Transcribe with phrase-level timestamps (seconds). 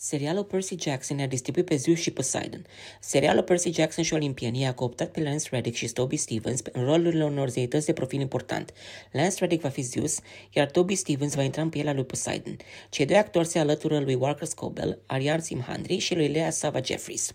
[0.00, 2.66] Serialul Percy Jackson ne-a distribuit pe Zeus și Poseidon.
[3.00, 7.24] Serialul Percy Jackson și Olimpienii a cooptat pe Lance Reddick și Toby Stevens în rolurile
[7.24, 8.72] unor zeități de profil important.
[9.12, 10.18] Lance Reddick va fi Zeus,
[10.52, 12.56] iar Toby Stevens va intra în pielea lui Poseidon.
[12.88, 17.34] Cei doi actori se alătură lui Walker Scobell, Ariane Simhandri și lui Lea Sava Jeffries.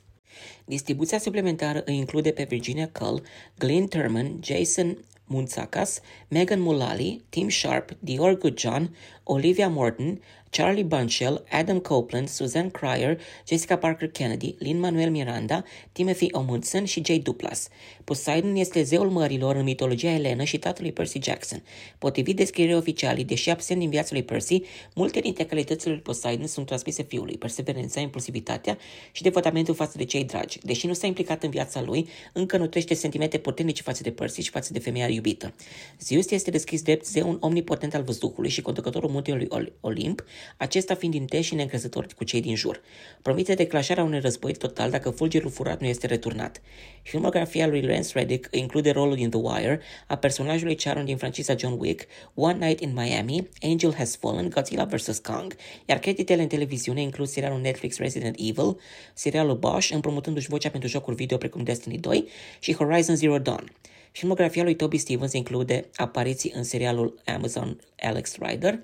[0.66, 3.24] Distribuția suplimentară îi include pe Virginia Cull,
[3.58, 4.98] Glenn Turman, Jason
[5.34, 10.20] Munzakas, Megan Mullally, Tim Sharp, Dior Goodjohn, Olivia Morton,
[10.54, 17.18] Charlie Bunchell, Adam Copeland, Suzanne Cryer, Jessica Parker Kennedy, Lin-Manuel Miranda, Timothy Omundson și Jay
[17.18, 17.68] Duplas.
[18.04, 21.64] Poseidon este zeul mărilor în mitologia elenă și tatălui Percy Jackson.
[21.98, 24.62] Potrivit descrierii oficiale, deși absent din viața lui Percy,
[24.96, 28.78] multe dintre calitățile lui Poseidon sunt transmise fiului, perseverența, impulsivitatea
[29.12, 30.60] și devotamentul față de cei dragi.
[30.64, 34.42] Deși nu s-a implicat în viața lui, încă nu trește sentimente puternice față de Percy
[34.42, 35.23] și față de femeia iubită.
[36.00, 39.48] Zeus este deschis drept zeun omnipotent al văzduhului și conducătorul muntelui
[39.82, 40.24] Olimp,
[40.58, 42.82] acesta fiind intens și neîncrezător cu cei din jur.
[43.22, 46.62] Promite declanșarea unui război total dacă fulgerul furat nu este returnat.
[47.02, 51.76] Filmografia lui Lance Reddick include rolul din The Wire a personajului Charon din franciza John
[51.80, 55.20] Wick, One Night in Miami, Angel Has Fallen, Godzilla vs.
[55.20, 58.78] Kong, iar creditele în televiziune includ serialul Netflix Resident Evil,
[59.14, 62.28] serialul Bosch, împrumutându-și vocea pentru jocuri video precum Destiny 2
[62.60, 63.72] și Horizon Zero Dawn.
[64.14, 68.80] Filmografia lui Toby Stevens include apariții în serialul Amazon Alex Rider,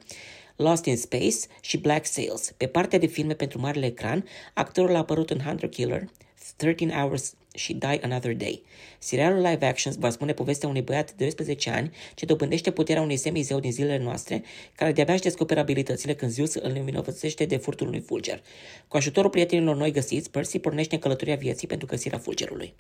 [0.55, 2.51] Lost in Space și Black Sails.
[2.57, 6.09] Pe partea de filme pentru marele ecran, actorul a apărut în Hunter Killer,
[6.55, 8.63] 13 Hours și Die Another Day.
[8.99, 13.17] Serialul live action va spune povestea unui băiat de 12 ani ce dobândește puterea unui
[13.17, 14.43] semizeu din zilele noastre,
[14.75, 18.41] care de-abia își descoperă abilitățile când Zeus îl învinovățește de furtul unui fulger.
[18.87, 22.73] Cu ajutorul prietenilor noi găsiți, Percy pornește în călătoria vieții pentru găsirea fulgerului.